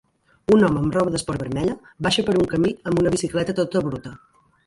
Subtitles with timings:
[0.53, 1.75] Un home amb roba d'esport vermella
[2.07, 4.17] baixa per un camí amb una bicicleta tota bruta